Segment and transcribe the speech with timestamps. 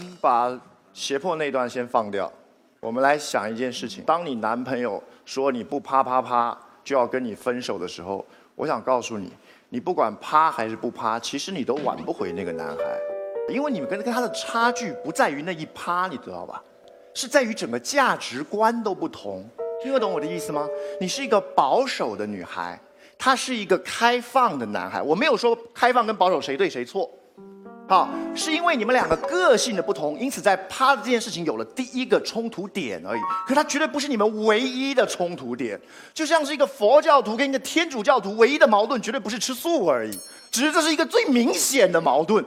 [0.00, 0.60] 们把
[0.92, 2.30] 胁迫那段先放掉，
[2.80, 9.32] 我们来想一件事情：当你男朋友说你不啪啪啪就要跟你分手的时候，我想告诉你，
[9.68, 12.82] 你不管啪还是不啪，其实你都挽不回那个男孩，
[13.48, 16.62] 因为你们跟跟他的差距不在于那一啪，你知道吧？
[17.14, 19.44] 是在于整个价值观都不同。
[19.82, 20.66] 听得懂我的意思吗？
[21.00, 22.78] 你是一个保守的女孩，
[23.18, 25.02] 他是一个开放的男孩。
[25.02, 27.10] 我没有说开放跟保守谁对谁错。
[27.86, 33.20] 好，是因为你们两个个性的不同，因此在趴的这件事情有了第一个冲突点而已。
[33.46, 35.78] 可它绝对不是你们唯一的冲突点，
[36.14, 40.18] 就像是一个佛教徒跟一个天主教徒唯一的矛盾，绝对不是吃素而已，
[40.50, 42.42] 只是这是一个最明显的矛盾。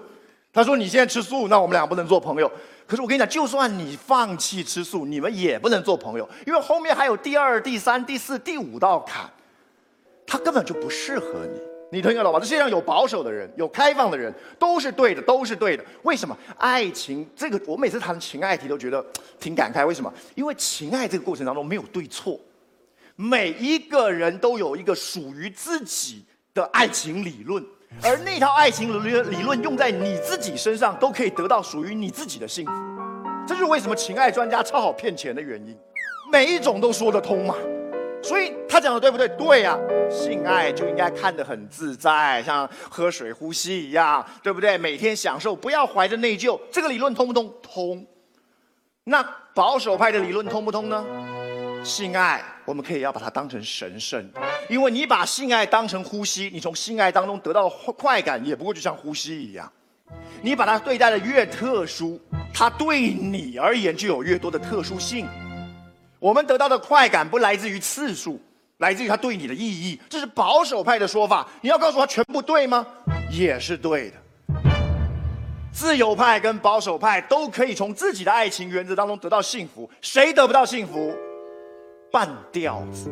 [0.52, 2.52] 他说你现在吃素，那我们俩不能做朋友。
[2.88, 9.30] 可是我跟你讲，就算你放弃吃素，你们也不能做朋友，因为后面还有第二、第三、第四、第五道坎，
[10.26, 11.67] 他根本就不适合你。
[11.90, 12.40] 你听得懂吗？
[12.40, 15.84] 这世界上有保守的人，有开放的人，都是对的，都是对的。
[16.04, 16.38] 为什么？
[16.58, 19.06] 爱情这个，我每次谈情爱题都觉得
[19.40, 19.88] 挺感慨。
[19.88, 20.14] 为什么？
[20.36, 22.40] 因为情爱这个过程当中没有对错，
[23.16, 27.64] 每一个人都有一个属于自己的爱情理论，
[28.04, 32.72] 而那套爱情理理论用在你自己身上，都可以得到属于你自己的幸福。
[33.48, 35.74] 这就是为什么情爱专家超好骗钱的原因，
[36.30, 37.56] 每一种都说得通嘛。
[38.24, 39.28] 所以他讲的对不对？
[39.30, 39.78] 对呀，
[40.10, 44.78] 性爱就应该看得很自在，像喝水、呼吸一样，对不对？
[44.78, 46.60] 每天享受，不要怀着内疚。
[46.72, 47.54] 这个理论通不通？
[47.62, 48.06] 通。
[49.06, 49.24] 那
[49.54, 51.06] 保守派的理论通不通呢？
[51.84, 54.30] 性爱我们可以要把它当成神圣，
[54.68, 59.72] 因为你把性爱当成呼吸，你从性爱当中得到快感，也不过就像呼吸一样。
[60.42, 62.20] 你把它对待的越特殊，
[62.54, 65.26] 它对你而言就有越多的特殊性。
[66.20, 68.42] 我们得到的快感不来自于次数，
[68.78, 70.00] 来自于它对你的意义。
[70.10, 71.48] 这是保守派的说法。
[71.62, 72.86] 你要告诉他全部对吗？
[73.32, 74.18] 也是对的。
[75.72, 79.88] 自由派跟保守派都可以从自己的爱情原则当中得到幸福。
[80.02, 81.16] 谁得不到幸福？
[82.12, 83.12] 半吊子，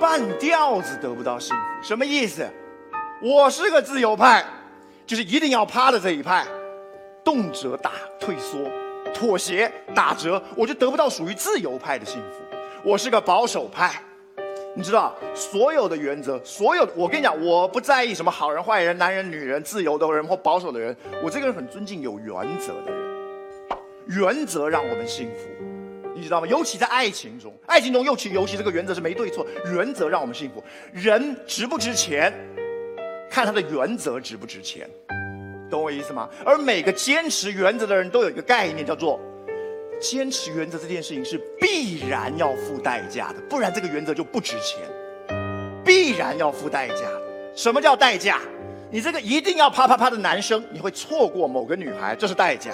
[0.00, 2.48] 半吊子得不到幸福，什么意思？
[3.20, 4.42] 我是个自由派，
[5.04, 6.46] 就是一定要趴的这一派，
[7.22, 8.58] 动辄打退缩。
[9.14, 12.56] 妥协打折，我就得不到属于自由派的幸福。
[12.84, 14.00] 我是个保守派，
[14.74, 20.96] 你知道，所有的原则，所有我跟你讲，我不在意什么好人坏人、男人女人、自由的人或保守的人。
[21.22, 23.08] 我这个人很尊敬有原则的人。
[24.06, 25.48] 原则让我们幸福，
[26.14, 26.46] 你知道吗？
[26.46, 30.64] 尤其在爱情中，爱情中尤其尤其这个原则是没对错，原则让我们幸福。
[30.92, 32.32] 人值不值钱，
[33.28, 34.88] 看他的原则值不值钱。
[35.70, 36.28] 懂我意思吗？
[36.44, 39.20] 而每个坚持原则的人都有一个概念，叫做
[40.00, 44.80] 坚持原则这件事情是必然要付代价的，不然这个原则就不值钱。
[45.84, 47.06] 必然要付代价，
[47.56, 48.40] 什么叫代价？
[48.90, 52.72] 你这个一定要啪啪啪的男生，你会错过某个女孩，这是代价；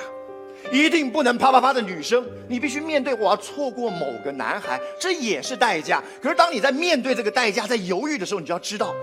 [0.73, 6.03] 一定不能啪啪啪的女生，你必须面对我要错过某个男孩，这也是代价。
[6.21, 8.95] 可是当你在面对这个代价，在犹豫的时候，你就要知道。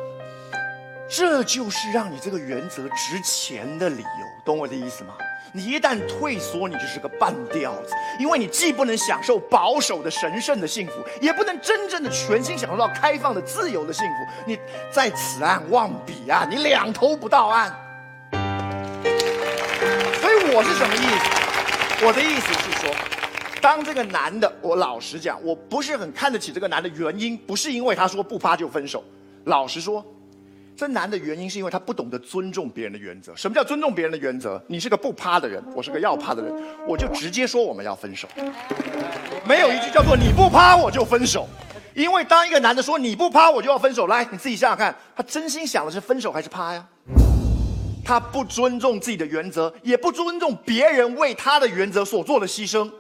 [1.14, 5.14] 这就是让你这个原则值钱的理由，懂我的意思吗？
[5.52, 14.14] 你一旦退缩，你就是个半吊子，因为你既不能享受保守的神圣的幸福，也不能真正的全心享受到开放的自由的幸福。
[14.48, 14.58] 你
[14.90, 17.68] 在此岸望彼岸，你两头不到岸。
[18.32, 18.40] 所
[20.32, 21.00] 以我是什么意
[22.00, 22.06] 思？
[22.06, 22.90] 我的意思是说，
[23.62, 29.04] 当这个男的，我老实讲，我不是很看得起这个男的原因，不是因为他说不发就分手。
[29.44, 30.02] 老实说。
[30.82, 33.36] 这难的原因是因为他不懂得尊重别人的原则。
[33.36, 34.60] 什么叫尊重别人的原则？
[34.66, 36.52] 你是个不趴的人，我是个要趴的人，
[36.88, 38.28] 我就直接说我们要分手。
[39.48, 41.48] 没有一句叫做你不趴我就分手，
[41.94, 46.84] 因为当一个男的说你不趴我就要分手，来你自己想想看，他真心想的是分手还是趴呀？
[48.04, 52.92] 他不尊重自己的原则，也不尊重别人为他的原则所做的牺牲。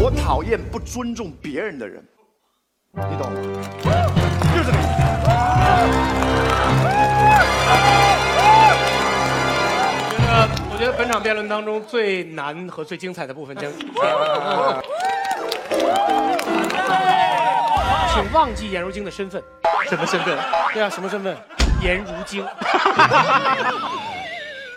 [0.00, 2.02] 我讨厌不尊重别人的人，
[2.94, 4.03] 你懂吗？
[10.96, 13.70] 本场辩论当中最难和最精彩的部分将，
[18.12, 19.42] 请忘记颜如晶的身份。
[19.88, 20.38] 什么身份？
[20.72, 21.36] 对啊，什么身份？
[21.82, 22.46] 颜如晶。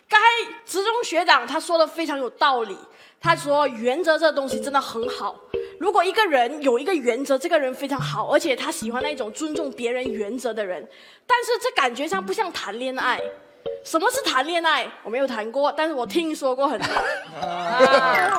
[0.10, 0.18] 该
[0.66, 2.78] 职中学长他说的非常有道理。
[3.20, 5.36] 他说原则这东西真的很好。
[5.80, 10.88] 如果一个人有一个原则，这个人非常好，而且他喜欢那种尊重别人原则的人，
[11.26, 13.20] 但是这感觉上不像谈恋爱。
[13.84, 14.86] 什么是谈恋爱？
[15.04, 16.88] 我没有谈过，但是我听说过很多。
[17.40, 18.38] 啊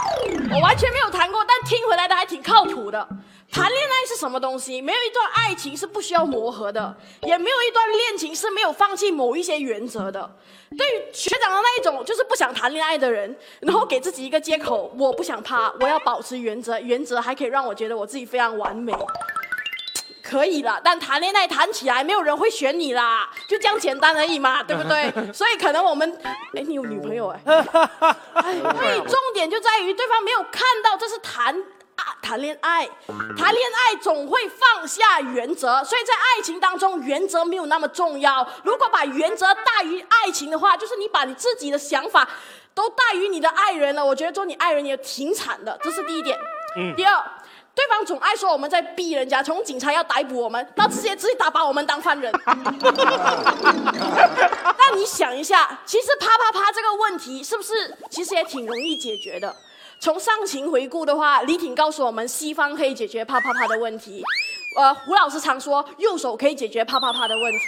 [0.50, 3.08] 我完全没有谈过，但听回来的还挺靠谱的。
[3.50, 4.82] 谈恋爱是什么东西？
[4.82, 10.30] 没有一段爱情是不需要磨合的，也没有一段恋情是没有放弃某一些原则的。
[10.76, 18.92] 对于学长的那一种，就是不想谈恋爱的人，然后给自己一个借口，我不想趴，我要保持原则，原则还可以让我觉得我自己非常完美。
[20.28, 25.32] 可以啦，但谈恋爱谈起来，没有人会选你啦，就这样简单而已嘛， 对不对？
[25.32, 26.20] 所以可能我们，
[26.54, 31.58] 哎，你有女朋友哎，哎，所 以重点就在于对方没有看到这是谈
[31.96, 32.86] 啊谈恋爱，
[33.38, 38.46] 谈恋爱总会放下原则，所以在爱情当中，原则没有那么重要。
[38.64, 42.28] 如果把原则大于爱情的话，就是你把你自己的想法
[42.74, 46.38] 都大于你的爱人了，我觉得做你爱人也挺惨的，这是第一点。
[46.76, 47.24] 嗯，第二。
[47.78, 52.32] 对方总爱说我们在逼人家，从警察要逮捕我们，到直接直接打把我们当犯人。
[54.76, 59.54] 那你想一下，其实啪啪啪这个问题是不是其实也挺容易解决的？
[60.00, 64.24] 从上情回顾的话，李挺告诉我们，西方可以解决啪啪啪的问题。
[64.76, 67.58] 呃，胡老师常说右手可以解决啪啪啪的问题。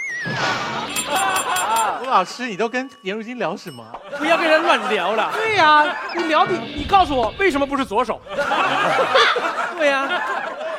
[1.99, 3.83] 胡老师，你都跟颜如晶聊什么？
[4.17, 5.31] 不要跟人乱聊了。
[5.33, 5.83] 对呀、
[6.15, 8.21] 你聊你你告诉我为什么不是左手？
[9.77, 10.07] 对呀、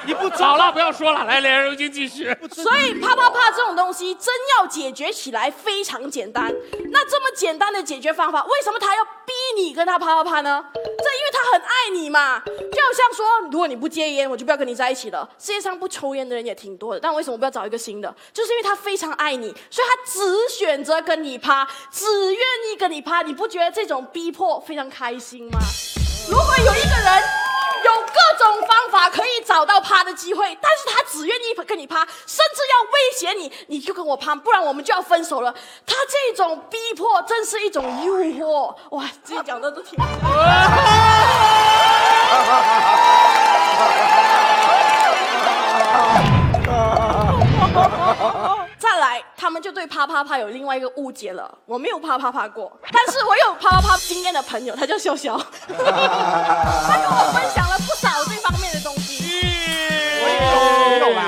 [0.06, 2.34] 你不好了，不要说了，来，颜如晶继续。
[2.52, 6.52] 所以啪啪啪这种东西真要解决起来非常简单。
[6.92, 10.64] 那这么简单的解决方法，为什么他要逼你跟他啪啪啪呢？
[11.32, 12.38] 他很爱你嘛。
[12.40, 15.28] 就好像说，如果你不戒烟，我就不要跟你在一起了。
[15.38, 18.14] 世界上不抽烟的人也挺多的，但为什么不要找一个新的？
[18.32, 22.40] 就是因为他非常爱你，所以他只选择跟你趴，只愿
[22.72, 23.22] 意跟你趴。
[23.22, 25.58] 你不觉得这种逼迫非常开心吗？
[26.28, 27.22] 如果有一个人
[27.84, 35.54] 有各种方法可以找到趴的机会，但是他只愿意跟你趴，甚至要威胁你，你就跟我趴，不然我们就要分手了。
[35.86, 38.74] 他这种逼迫真是一种诱惑。
[38.90, 39.96] 哇，自己讲的都挺。
[49.42, 51.52] 他们就对啪啪啪有另外一个误解了。
[51.66, 55.36] 我没有啪啪啪过，但是我有啪啪啪经验的朋友，他叫潇潇，
[55.66, 59.44] 他跟我分享了不少这方面的东西，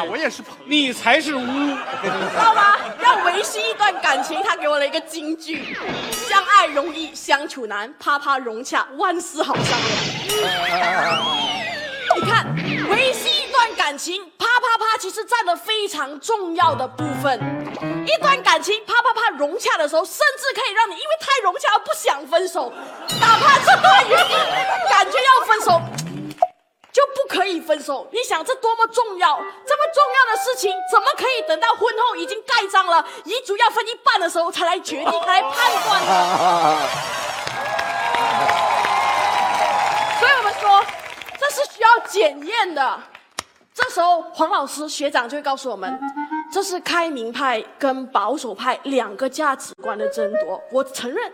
[0.08, 0.64] 我也是朋友。
[0.66, 1.40] 你才是污。
[1.40, 2.76] 知道吗？
[3.02, 5.76] 要维系一段感情，他给我了一个金句：
[6.12, 9.90] 相爱容易相处难，啪啪融洽，万事好商量。
[12.14, 12.46] 你看，
[12.88, 14.46] 维系一段感情，啪
[14.76, 17.38] 啪啪其实占了非常重要的部分。
[18.04, 22.72] 一段感情啪啪啪融洽的时候，甚至可以让你因为太融洽而不想分手，
[23.20, 24.36] 哪怕这段原因
[24.90, 25.80] 感觉要分手。
[26.92, 28.08] 就不可以分手。
[28.12, 29.36] 你想这多么重要？
[29.66, 36.88] 这么重要的事情，怎么可以等到婚后已经盖章了，遗嘱要分一半的时候才来决定、来判断呢？
[40.20, 40.84] 所以我们说，
[41.40, 43.02] 这是需要检验的。
[43.74, 46.00] 这时候，黄老师学长就会告诉我们，
[46.50, 50.62] 这是开明派跟保守派两个价值观的争夺。
[50.70, 51.32] 我承认，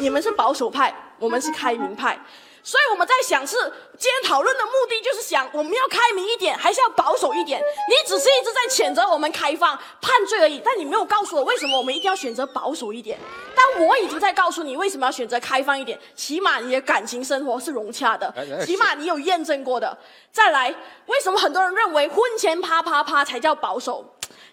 [0.00, 2.18] 你们是保守派，我们是开明派。
[2.64, 3.56] 所以我们在想是，
[3.98, 7.60] 今天讨论的目的就是想，我们要开明一点，还是要保守一点？
[7.60, 13.18] 你只是一直在谴责我们开放、判罪而已，但你没有告诉我为什么我们一定要选择保守一点。
[13.54, 18.32] 但我已经在告诉你为什么要选择开放一点，起码你的感情生活是融洽的，
[18.64, 19.98] 起码你有验证过的。
[20.30, 20.72] 再来，
[21.06, 24.04] 为什么很多人认为婚前啪啪啪才叫保守？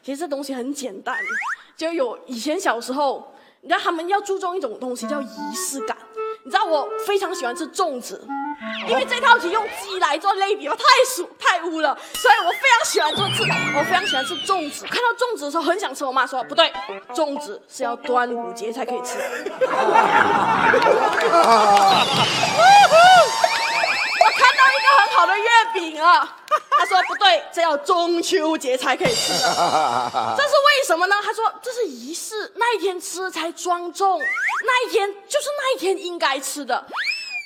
[0.03, 1.15] 其实这东西很简单，
[1.77, 5.95] 就有以前小时候，你知道他们要注重一种东西叫仪式感。
[6.43, 8.25] 你知道我非常喜欢吃粽子，
[8.87, 13.43] 因为这套题用鸡来做类比，我太俗太污了，所以我非常喜欢做吃，
[13.77, 14.85] 我非常喜欢吃粽子。
[14.85, 16.71] 看到粽子的时候很想吃，我妈说不对，
[17.13, 19.19] 粽子是要端午节才可以吃。
[25.19, 26.25] 好的月饼啊，
[26.79, 29.49] 他说不对，这要中秋节才可以吃的。
[30.37, 31.15] 这是为什么呢？
[31.21, 34.17] 他说这是仪式，那一天吃才庄重，
[34.65, 36.85] 那一天就是那一天应该吃的。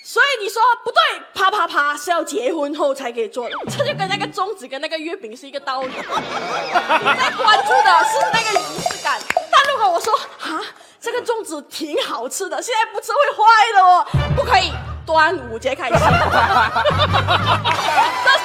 [0.05, 1.01] 所以你说不对，
[1.33, 5.87] 啪啪啪是要结婚后才可以做的，这就跟那个粽子跟那个月饼是一个道理。
[5.97, 9.19] 你在关注的是那个仪式感，
[9.51, 10.61] 但如果我说啊，
[11.01, 14.71] 这个粽子挺好吃的，现在不吃会坏的哦，不可以。
[15.05, 15.99] 端午节开始，这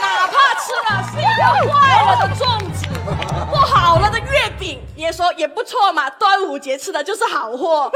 [0.00, 2.86] 哪怕吃了是一个坏了的粽子，
[3.50, 6.10] 不好了的月饼，也说也不错嘛。
[6.10, 7.90] 端午节吃的就是好货，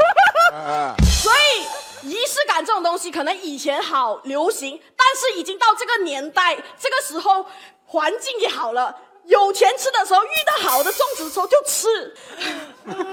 [1.21, 1.63] 所以
[2.07, 7.45] 仪式感这种东西可能以前好流行，但是已经到这个年代，这个时候
[7.85, 8.95] 环境也好了。
[9.25, 12.13] 有钱吃的时候，遇到好的粽子的时候就吃。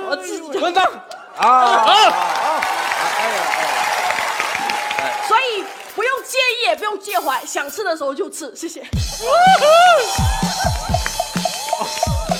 [0.08, 0.50] 我自己
[6.30, 8.54] 介意，也不用介怀，想吃的时候就吃。
[8.54, 8.80] 谢谢。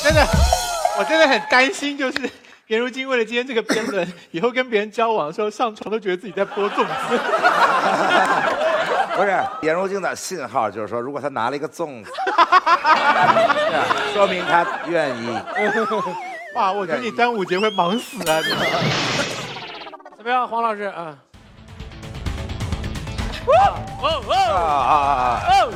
[0.05, 0.25] 真的，
[0.97, 2.31] 我真的很担心，就是
[2.69, 7.19] 颜如晶为了今天这个辩论，以后跟别人交往的时候上床都觉得自己在播粽子。
[9.17, 12.13] 不是颜如晶的信号，就是说，如果他拿了一个粽子，
[14.15, 15.37] 说明他愿意。
[16.55, 18.41] 哇，我觉得你端午节会忙死啊！
[20.17, 21.17] 怎么样，黄老师啊？
[23.47, 23.53] 哦
[24.03, 25.43] 啊哦啊啊！
[25.49, 25.73] 哦！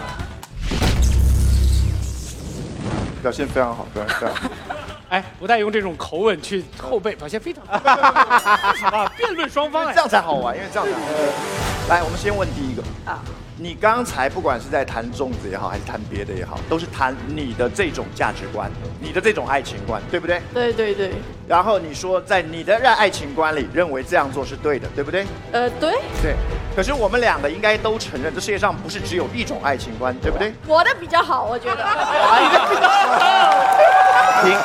[3.23, 4.49] 表现非常好，非常非常好。
[5.11, 7.73] 哎，不带用这种口吻去后背，表现非常好。
[8.99, 11.89] 啊，辩论双方哎这，样才好玩，因为这样才好玩。
[11.89, 13.21] 来，我们先问第一个啊，
[13.57, 18.69] 你刚才不管是在谈粽子也好，还是谈别的也好，都是谈你的这种价值观，
[19.01, 20.43] 你的这种爱情观，对不对？
[20.53, 21.13] 对对对，
[21.47, 25.25] 然后你说在你的爱情观里，认为这样做是对的，对不对？
[25.53, 26.35] 呃对，对。
[26.75, 30.53] 可是我们两个应该都承认，这世界上不是只有一种爱情观，对不对？
[30.67, 31.77] 我的比较好，我觉得。
[31.77, 34.59] 你的比较好停，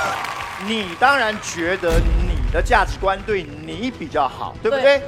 [0.67, 5.03] 你当然觉得你的价值观对你比较好，对不对？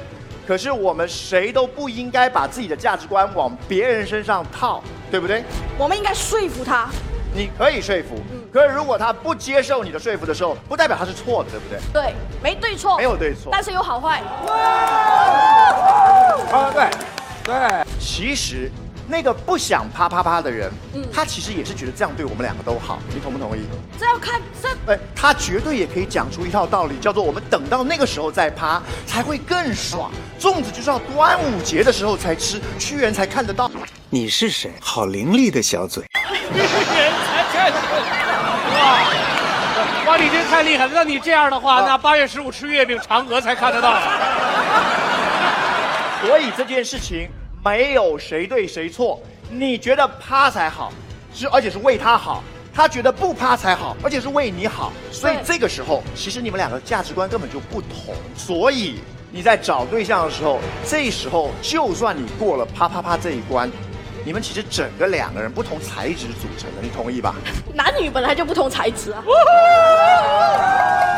[0.46, 5.44] 可是我们谁都不应该把自己的价值观往别人身上套，对不对？
[5.78, 6.88] 我们应该说服他。
[7.34, 8.20] 你可以说服，
[8.52, 11.78] 可是如果他不接受你的说服的时候，不代表他是错的，对不对？
[11.92, 14.20] 对，没对错，没有对错但是有好坏。
[16.52, 16.90] 啊，对，
[17.44, 18.70] 对，其实
[19.12, 20.72] 那个不想啪啪啪的人，
[21.12, 23.60] 他其实也是觉得这样对我们两个都好，你同不同意？
[23.98, 30.10] 这要看这哎，他绝对也可以讲出一套道理，叫做我们等到那个时候再趴才会更爽。
[30.40, 33.70] 粽子就是要端午节的时候才吃，屈原才看得到。
[34.08, 34.72] 你是谁？
[34.80, 36.06] 好伶俐的小嘴。
[36.14, 37.84] 屈原才看得到
[38.78, 38.98] 哇！
[40.06, 40.92] 哇，你真太厉害了！
[40.94, 44.00] 那你这样的话，那八月十五吃月饼，嫦娥才看得到。
[46.24, 47.28] 所以这件事情
[47.64, 50.92] 没有谁对谁错，你觉得趴才好，
[51.32, 52.42] 是而且是为他好。
[52.74, 58.14] 他觉得不趴才好，而且是为你好，所以这个时候，其实你们两个价值观根本就不同。
[58.34, 58.98] 所以
[59.30, 63.70] 你在找对象的时候，这时候就算你过了啪啪啪这一关，
[64.24, 67.34] 你们其实整个两个人不同材质组成的，你同意吧？
[67.74, 69.22] 男女本来就不同材质啊。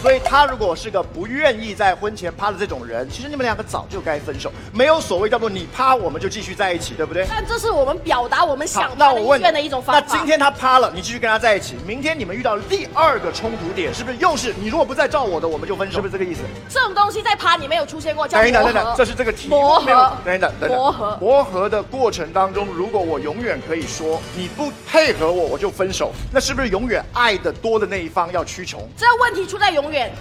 [0.00, 7.26] 所以他如果是个不愿意在婚前趴的这种人，其实你们两个早就该分手，没有所谓叫做你趴我们就继续在一起，对不对？
[7.28, 10.00] 但这是我们表达我们想，那我问的一种方法。
[10.00, 15.96] 那今天他趴了，你继续跟他在一起，明天你们遇到第二个冲突点，是不是又是你如果不再照我的，我们就分手？
[15.96, 16.42] 是不是这个意思？
[16.68, 28.88] 这种东西在趴里没有出现过，叫等一等，磨等等，这是这个题目磨合没有等一等，等等，磨合磨合的过程当中，如果我永远可以说你不配合我，我就分手，那是不是永远爱的多的那一方要屈从？
[28.96, 30.12] 这问题出在永远。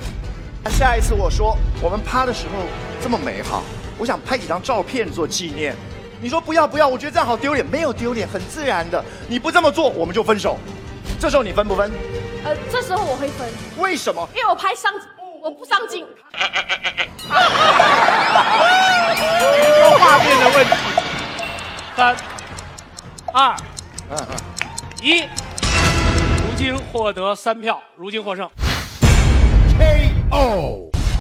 [0.69, 2.63] 下一次我说我们趴的时候
[3.01, 3.63] 这么美好，
[3.97, 5.75] 我想拍几张照片做纪念。
[6.19, 9.03] 你说不要不要，我觉得这样好丢脸，没有丢脸，很自然的。
[9.27, 10.57] 你不这么做，我们就分手。
[11.19, 11.91] 这时候你分不分？
[12.43, 13.47] 呃，这时候我会分，
[13.77, 14.27] 为什么？
[14.35, 14.91] 因为我拍上，
[15.41, 16.05] 我不上镜。
[19.79, 20.73] 有画面的问题。
[21.95, 22.15] 三、
[23.33, 23.55] 二、
[25.01, 28.49] 一，如今获得三票，如今获胜。
[30.37, 30.86] KO。